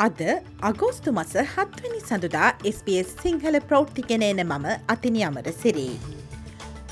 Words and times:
අද 0.00 0.20
අගෝස්තු 0.62 1.10
මස 1.12 1.32
හත්වනි 1.48 1.98
සඳුදා 2.00 2.48
SBS 2.70 3.08
සිංහල 3.22 3.56
ප්‍රෞෘතිගෙනන 3.68 4.22
මම 4.42 4.66
අතිනි 4.88 5.22
අමර 5.22 5.46
සිරී. 5.58 5.96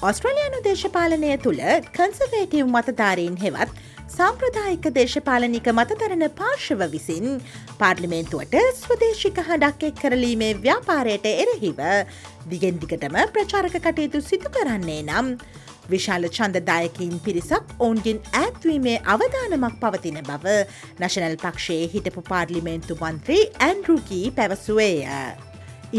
ඔස්ට්‍රලයානු 0.09 0.59
දේශපාලනය 0.67 1.31
තුළ 1.45 1.63
කන්සවේටව් 1.97 2.67
මතධාරීන් 2.67 3.39
හෙවත් 3.45 3.73
සාම්ප්‍රදායික 4.17 4.89
දේශපාලනික 4.99 5.71
මතදරන 5.73 6.25
පාර්ශව 6.41 6.83
විසින් 6.95 7.27
පාර්ලිමේන්තුවට 7.81 8.59
ස්වදේශික 8.81 9.41
හඬක් 9.47 9.89
එක් 9.91 10.03
කරලීමේ 10.03 10.53
ව්‍යාපාරයට 10.67 11.31
එරෙහිව 11.35 11.81
දිගෙන්දිගටම 12.53 13.19
ප්‍රචාරක 13.35 13.79
කටයුතු 13.79 14.23
සිදු 14.31 14.55
කරන්නේ 14.59 15.01
නම් 15.07 15.33
විශාල 15.93 16.29
චන්දදායකින් 16.37 17.21
පිරිසක් 17.27 17.75
ඔවුන්ගෙන් 17.79 18.19
ඇත්වීමේ 18.43 18.97
අවධානමක් 19.15 19.77
පවතින 19.83 20.19
බව 20.31 20.57
නශනල් 21.01 21.37
පක්ෂයේ 21.45 21.91
හිටපු 21.95 22.25
පාර්ලිමේන්තු 22.31 22.99
මන්ත්‍රී 23.03 23.45
ඇන්රුකී 23.69 24.25
පැවසුවේය. 24.39 24.99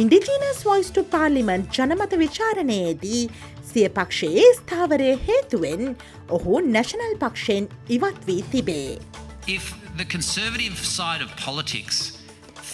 ඉන්ඩිජීනස් 0.02 0.62
වොයිස්ටු 0.66 1.04
පාර්ලිමන්් 1.14 1.66
ජනමත 1.78 2.20
විචාරණයේදී 2.24 3.24
සිය 3.72 3.88
පක්ෂයේ 3.98 4.46
ස්ථාවරය 4.60 5.10
හේතුවෙන් 5.30 5.96
ඔහු 6.38 6.62
නැශනල් 6.76 7.16
පක්ෂයෙන් 7.24 7.70
ඉවත් 7.98 8.22
වී 8.28 8.44
තිබේ. 8.52 9.00
If 9.48 9.74
the 9.98 10.06
conservative 10.06 10.78
side 10.86 11.26
of 11.26 11.36
politics 11.46 11.98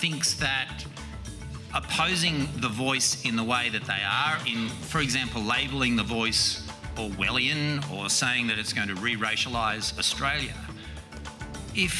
thinks 0.02 0.34
that 0.44 0.86
opposing 1.74 2.48
the 2.62 2.70
voice 2.70 3.10
in 3.24 3.36
the 3.36 3.44
way 3.44 3.70
that 3.70 3.86
they 3.88 4.04
are, 4.04 4.38
in, 4.46 4.70
for 4.92 5.02
example, 5.02 5.42
labelling 5.42 5.96
the 5.96 6.04
voice 6.04 6.65
Orwellian 6.98 7.64
or 7.92 8.10
saying 8.10 8.48
that 8.48 8.58
it's 8.58 8.74
going 8.74 8.88
to 8.88 8.96
re 8.96 9.16
racialise 9.16 9.98
Australia. 10.00 10.58
If 11.76 11.96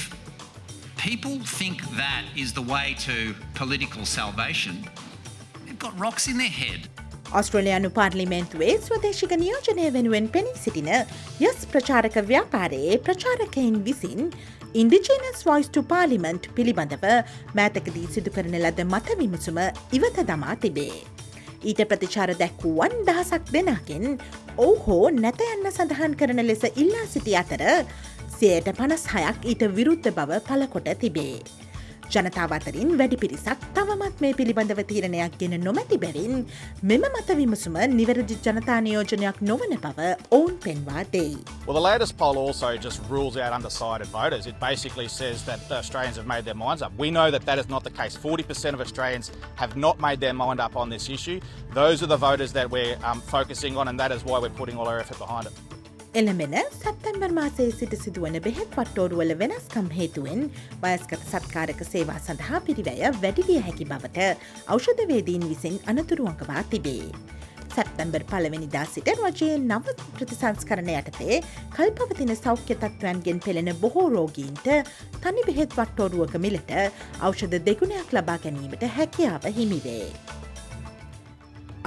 people 0.98 1.40
think 1.60 1.82
that 1.98 2.24
is 2.36 2.54
the 2.54 2.66
way 2.74 2.96
to 3.08 3.36
political 3.54 4.06
salvation, 4.06 4.76
they've 5.66 5.80
got 5.80 6.00
rocks 6.00 6.28
in 6.28 6.38
their 6.38 6.56
head. 6.64 6.82
ඔස්ට්‍රලයානු 7.40 7.90
පාර්ලිමේන්තුවේ 8.00 8.74
ස්වදේශික 8.88 9.32
නියෝජනය 9.44 9.86
වෙනුවෙන් 9.96 10.28
පෙනී 10.36 10.58
සිටින 10.66 10.90
යස් 11.48 11.66
ප්‍රචාරක 11.74 12.16
ව්‍යාපාරයේ 12.32 13.00
ප්‍රචාරකයින් 13.08 13.78
විසින් 13.88 14.22
ඉන්ඩිජනස් 14.82 15.42
වයිස්ටු 15.50 15.84
පාලිමන්ට් 15.92 16.48
පිළිබඳව 16.58 17.06
මෑතකදී 17.60 18.08
සිදු 18.16 18.36
කරන 18.38 18.58
ලද 18.64 18.80
මත 18.92 19.20
විමසුම 19.22 19.60
ඉවත 20.00 20.18
දමා 20.32 20.56
තිබේ. 20.66 20.98
ඊට 21.66 21.82
ප්‍රතිචාර 21.90 22.30
දැක්වුවන් 22.42 22.96
දහසක් 23.08 23.52
දෙනාගෙන් 23.54 24.06
ඔවු 24.58 24.74
හෝ 24.86 25.06
නැත 25.16 25.42
යන්න 25.46 25.70
සඳහන් 25.72 26.18
කරන 26.20 26.42
ලෙස 26.46 26.66
ඉල්ලා 26.74 27.06
සිටි 27.10 27.38
අතර 27.42 27.64
සයට 28.36 28.68
පනස් 28.78 29.06
හයක් 29.14 29.48
ඊට 29.52 29.64
විරුද්ධ 29.78 30.10
බව 30.18 30.42
පලකොට 30.48 30.90
තිබේ. 31.02 31.65
ජනතාව 32.15 32.53
අතරින් 32.57 32.91
වැඩි 33.01 33.17
පිරිසක් 33.17 33.67
තවමත් 33.77 34.23
මේ 34.25 34.33
පිළිබඳව 34.39 34.81
තීරණයක් 34.91 35.39
ගෙන 35.41 35.55
නොමැති 35.65 35.99
බැවින් 36.05 36.35
මෙම 36.91 37.05
මත 37.11 37.37
විමසුම 37.41 37.77
නිවැරදි 38.01 38.39
ජනතානියෝජනයක් 38.47 39.41
නොවන 39.51 39.75
බව 39.85 40.09
ඔවුන් 40.39 40.57
පෙන්වා 40.65 41.05
දෙයි. 41.13 41.39
Well, 41.67 41.79
the 41.81 41.87
latest 41.89 42.17
poll 42.17 42.39
also 42.47 42.71
just 42.87 43.01
rules 43.09 43.37
out 43.37 43.53
undecided 43.59 44.09
voters. 44.13 44.47
It 44.47 44.59
basically 44.61 45.09
says 45.09 45.45
that 45.45 45.69
the 45.69 45.77
Australians 45.83 46.17
have 46.17 46.29
made 46.35 46.45
their 46.45 46.61
minds 46.65 46.83
up. 46.83 46.93
We 46.99 47.11
know 47.11 47.31
that 47.31 47.47
that 47.47 47.59
is 47.65 47.69
not 47.69 47.85
the 47.85 47.95
case. 48.01 48.17
40% 48.17 48.75
of 48.75 48.81
Australians 48.81 49.33
have 49.57 49.77
not 49.77 50.01
made 50.01 50.21
their 50.21 50.35
mind 50.35 50.61
up 50.61 50.77
on 50.77 50.91
this 50.91 51.09
issue. 51.09 51.41
Those 51.75 52.03
are 52.03 52.11
the 52.17 52.23
voters 52.29 52.53
that 52.53 52.71
we're 52.71 52.97
um, 53.05 53.21
focusing 53.37 53.77
on, 53.77 53.89
and 53.89 54.01
that 54.01 54.13
is 54.13 54.25
why 54.25 54.39
we're 54.39 54.59
putting 54.63 54.77
all 54.77 54.89
our 54.89 54.99
effort 54.99 55.19
behind 55.19 55.47
it. 55.47 55.74
එළමෙන 56.20 56.54
සැත්තැම්බර් 56.74 57.32
මාසයේ 57.38 57.72
සිට 57.78 57.94
සිදුවන 58.02 58.36
බෙහෙත් 58.44 58.76
වට්ටෝරුවල 58.78 59.34
වෙනස්කම් 59.40 59.88
හේතුවෙන් 59.96 60.44
වයස්කත 60.84 61.24
සත්කාරක 61.32 61.82
සේවා 61.88 62.20
සඳහා 62.20 62.62
පිරිවැය 62.68 63.10
වැඩිවිය 63.24 63.58
හැකි 63.66 63.88
බවට 63.90 64.28
ඖෂධවේදීන් 64.76 65.44
විසින් 65.50 65.76
අනතුරුවංකවා 65.94 66.64
තිබේ. 66.72 67.10
සැප්තැම්බර් 67.76 68.24
පලවෙනිදා 68.30 68.86
සිට 68.94 69.12
රජයේ 69.16 69.58
නව 69.58 69.98
ප්‍රතිසංස්කරණ 70.14 70.94
යටතේ 70.94 71.42
කල්පවතින 71.76 72.32
සෞඛ්‍ය 72.36 72.76
තත්ත්වයන්ගෙන් 72.76 73.44
පෙළෙන 73.48 73.74
බොහෝ 73.84 74.08
රෝගීන්ට 74.16 74.72
තනි 75.20 75.46
බෙහෙත් 75.50 75.76
වට්ටෝරුවක 75.80 76.40
මිලට 76.48 76.72
ඖෂධ 77.20 77.60
දෙගුණයක් 77.68 78.16
ලබා 78.16 78.40
ගැනීමට 78.46 78.88
හැකියාව 79.00 79.52
හිමිවේ. 79.60 80.35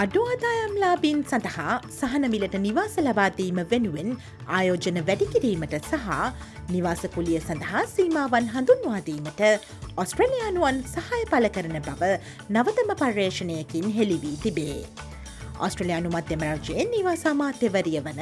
අඩු 0.02 0.20
ආදායම්ලාබීන් 0.24 1.20
සඳහා 1.30 1.72
සහනමිලට 1.94 2.52
නිවාස 2.66 2.92
ලබාදීම 2.98 3.58
වෙනුවෙන් 3.72 4.10
ආයෝජන 4.58 5.00
වැඩිකිරීමට 5.08 5.74
සහ 5.80 6.06
නිවාසකුලිය 6.68 7.40
සඳහා 7.40 7.82
සීමාවන් 7.94 8.46
හඳුන්වාදීමට 8.54 9.42
ඔස්ට්‍රලයානුවන් 9.96 10.80
සහය 10.94 11.20
පල 11.32 11.50
කරන 11.56 11.82
බව 11.82 12.14
නවතම 12.48 12.96
පර්යේෂණයකින් 13.02 13.92
හෙළිවී 13.98 14.36
තිබේ. 14.44 15.07
ඔස්ට්‍රලයානු 15.66 16.10
මධ්‍යම 16.14 16.42
රජයේ 16.48 16.84
නිවාස 16.92 17.24
අමාත්‍යවරිය 17.30 18.00
වන 18.06 18.20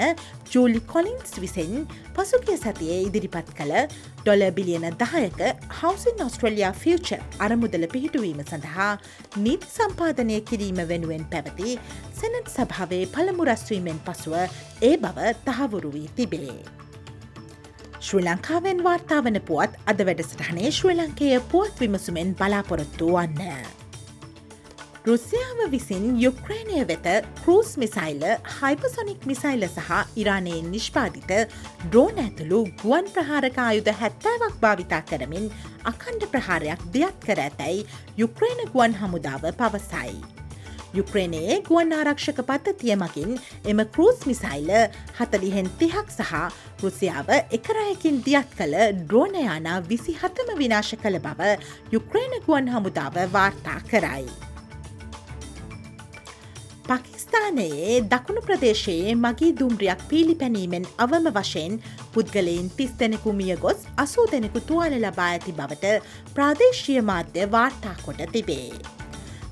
ජූලි 0.52 0.80
කොලින්ස් 0.92 1.34
විසින් 1.42 1.74
පසුගිය 2.16 2.58
සතියේ 2.62 3.00
ඉදිරිපත් 3.08 3.50
කළ 3.58 3.74
ඩොල 4.20 4.44
බිලියන 4.58 4.86
දහයක 5.02 5.42
හවසින් 5.80 6.24
ඔස්ට්‍රලයා 6.26 6.72
ෆියච 6.82 7.12
අරමුදල 7.47 7.86
පිහිටුවීම 7.94 8.41
සඳහා 8.44 8.91
නීති 9.38 9.72
සම්පාධනය 9.76 10.41
කිරීම 10.50 10.80
වෙනුවෙන් 10.88 11.28
පැවති 11.32 11.76
සැනත් 12.20 12.50
සභාවේ 12.54 13.04
පළමු 13.14 13.48
රැස්වීමෙන් 13.50 14.03
පසුව 14.08 14.36
ඒ 14.82 14.97
බව 14.98 15.32
තහවුරු 15.47 15.94
වී 15.97 16.10
තිබේ. 16.16 16.58
ශ්‍රී 18.00 18.24
ලංකාවෙන් 18.24 18.84
වාර්තාාවන 18.84 19.41
පුවත් 19.48 19.80
අද 19.92 20.04
වැඩසටහනේ 20.08 20.76
ශ්‍රී 20.76 20.98
ලංකය 20.98 21.32
පුවත් 21.53 21.82
විමසුමෙන් 21.82 22.36
බලාපොරොත්තු 22.38 23.12
වන්න. 23.16 23.85
රුසියාව 25.06 25.59
විසින් 25.71 26.05
යුක්්‍රේණය 26.21 26.78
වෙත 26.87 27.05
කෘස් 27.41 27.69
මිසයිල 27.78 28.22
හයිපසොනික් 28.55 29.27
මිසයිල 29.31 29.65
සහ 29.67 29.91
ඉරානයෙන් 30.17 30.71
නිෂ්පාදිත 30.71 31.28
ඩ්‍රෝන 31.83 32.17
ඇතුළු 32.22 32.59
ගුවන් 32.81 33.06
ප්‍රහාරක 33.15 33.61
ආයුධ 33.65 33.93
හැත්තෑවක් 34.00 34.56
භාවිතා 34.65 34.99
කරමින් 35.11 35.47
අකණ්ඩ 35.91 36.27
ප්‍රහාරයක් 36.33 36.83
දියත් 36.97 37.21
කර 37.27 37.43
ඇතැයි 37.45 37.84
යුක්්‍රේණ 38.22 38.62
ගුවන් 38.72 38.97
හමුදාව 39.03 39.47
පවසයි. 39.61 40.16
යුක්්‍රේණයේ 40.95 41.61
ගුවන් 41.69 41.95
ආරක්ෂක 42.00 42.43
පද්ධතිය 42.50 42.97
මකින් 42.97 43.39
එම 43.65 43.84
කෘස් 43.95 44.27
මිසයිල 44.31 44.75
හතලිහෙන් 45.21 45.71
තිහක් 45.78 46.11
සහ 46.16 46.34
රුසියාව 46.83 47.33
එකරයකින් 47.61 48.21
දියත් 48.27 48.59
කළ 48.59 48.77
ඩ්‍රෝනයානා 48.99 49.78
විසි 49.87 50.19
හතම 50.19 50.53
විනාශ 50.59 50.93
කළ 50.99 51.22
බව 51.28 51.55
යුක්්‍රේණ 51.95 52.37
ගුවන් 52.49 52.75
හමුදාව 52.75 53.22
වාර්තා 53.39 53.78
කරයි. 53.93 54.46
පකිස්ථානයේ 56.88 57.94
දකුණු 58.02 58.41
ප්‍රදේශයේ 58.47 59.14
මගේ 59.16 59.54
දුම්රියක් 59.60 60.02
පීලිපැනීමෙන් 60.10 60.84
අවම 60.98 61.26
වශයෙන් 61.36 61.72
පුද්ගලයින් 62.14 62.69
තිස් 62.76 62.92
දෙනෙකු 63.00 63.32
මිය 63.32 63.56
ගොස් 63.56 63.80
අසූ 63.97 64.26
දෙනෙකු 64.32 64.60
තුවාල 64.69 64.94
ලබා 64.97 65.26
ඇති 65.30 65.56
බවට 65.58 65.91
ප්‍රාදේශීය 66.34 67.02
මාධ්‍ය 67.10 67.48
වාර්තා 67.50 67.97
කොට 68.04 68.22
තිබේ. 68.32 68.70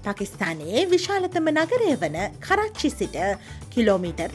පකිස්ථානයේ 0.04 0.86
විශාලතම 0.90 1.50
නගරය 1.54 1.90
වන 1.96 2.18
කරච්චි 2.40 2.90
සිට 2.90 3.18
කිලෝමීටර් 3.70 4.30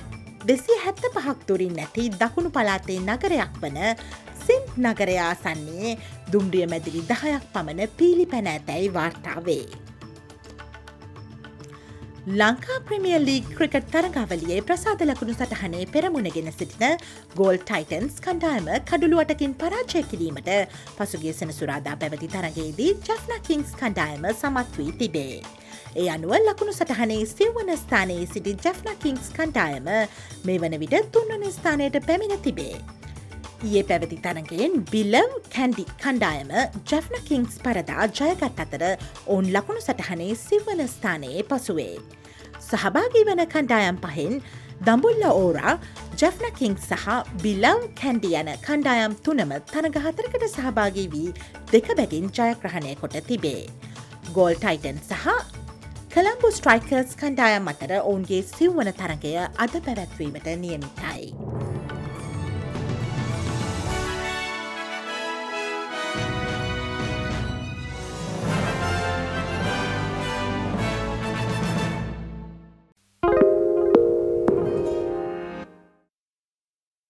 දෙසි 0.46 0.80
හැත්ත 0.84 1.04
පහක් 1.10 1.38
තුරින් 1.48 1.76
නැති 1.76 2.10
දකුණු 2.14 2.52
පලාතේ 2.52 3.00
නගරයක් 3.02 3.62
වන 3.62 3.80
සින්ත් 4.42 4.74
නගරයාසන්නේ 4.78 6.00
දුම්රිය 6.32 6.68
මැදිලි 6.68 7.06
දහයක් 7.06 7.54
පමණ 7.54 7.96
පීලි 7.98 8.26
පැන 8.26 8.48
ඇතැයි 8.48 8.94
වාර්තාවේ. 8.94 9.89
ලංකා 12.30 12.76
ප්‍රමිය 12.88 13.18
ලීග 13.20 13.46
ක්‍රිකට් 13.52 13.86
තරගාවලියේ 13.94 14.58
ප්‍රසාද 14.62 15.00
ලකුණු 15.02 15.34
සටහනේ 15.34 15.86
පෙරමුණගෙන 15.94 16.50
සිටින 16.52 16.94
ගෝල් 17.36 17.58
ටයිටන්ස් 17.62 18.20
කණ්ඩායම 18.26 18.68
කඩුළුවටකින් 18.90 19.56
පරාජය 19.56 20.04
කිරීමට 20.12 20.52
පසුගේ 20.98 21.34
සෙනසුරාදා 21.34 21.96
පැවති 21.96 22.30
තරගේදී 22.36 22.92
ජෆ්න 23.00 23.42
කිංස් 23.50 23.74
කණ්ඩායම 23.82 24.30
සමත් 24.34 24.78
වී 24.78 24.94
තිබේ. 25.02 25.42
ඒ 25.96 26.08
අනුව 26.10 26.38
ලකුණු 26.42 26.78
සටහනේ 26.78 27.20
සිව්වන 27.28 27.76
ස්ථානයේ 27.78 28.30
සිටි 28.36 28.58
ජෆ්න 28.60 29.02
කිංස් 29.04 29.34
කණ්ඩායම 29.34 29.92
මේ 30.46 30.62
වන 30.62 30.80
විට 30.80 31.12
තුන්වන 31.12 31.52
ස්ථානයට 31.52 32.02
පැමිණ 32.06 32.40
තිබේ. 32.40 32.99
ඒ 33.62 33.82
පැවති 33.84 34.18
තරගෙන් 34.26 34.74
බිල්ලව් 34.92 35.32
කැන්ඩි 35.54 35.84
කණ්ඩායම 36.02 36.52
ජෆ්න 36.90 37.16
කිංස් 37.28 37.58
පරදා 37.64 38.06
ජයගත් 38.10 38.44
අතර 38.64 38.84
ඔවුන් 39.28 39.50
ලකුණු 39.56 39.82
සටහනේ 39.82 40.36
සිව්වන 40.44 40.82
ස්ථානයේ 40.88 41.44
පසුවේ. 41.44 42.00
සහභාගී 42.62 43.24
වන 43.30 43.42
කණ්ඩායම් 43.54 43.98
පහෙන් 44.06 44.40
දම්බුල්ල 44.88 45.26
ඕරා 45.32 45.74
ජැෆ්න 46.22 46.48
කිං 46.60 46.78
සහ 46.80 47.08
බිල්ලව් 47.44 47.84
කැන්ඩි 48.02 48.32
යන 48.42 48.52
කණ්ඩායම් 48.68 49.18
තුනම 49.26 49.52
තනගහතරකට 49.72 50.46
සහභාගී 50.48 51.08
වී 51.16 51.34
දෙක 51.74 51.92
බැගින් 52.00 52.32
ජයග්‍රහණය 52.32 52.96
කොට 53.02 53.18
තිබේ. 53.28 53.68
ගෝල් 54.34 54.56
ටයිටන් 54.56 55.04
සහ 55.10 55.28
කළම්බු 56.14 56.54
ස්ට්‍රයිකර්ස් 56.60 57.12
කණ්ඩායම් 57.20 57.68
අතර 57.74 57.92
ඔවුන්ගේ 58.00 58.42
සිව්වන 58.54 58.94
තරගය 59.02 59.36
අද 59.66 59.76
පැවැත්වීමට 59.86 60.50
නියමිතයි. 60.64 61.69